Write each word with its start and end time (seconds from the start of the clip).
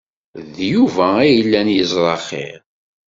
D 0.53 0.55
Yuba 0.71 1.07
ay 1.19 1.29
yellan 1.35 1.67
yeẓra 1.75 2.17
xir. 2.27 2.59